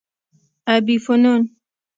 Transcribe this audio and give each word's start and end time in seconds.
ابي 0.75 0.95
فنون 1.05 1.41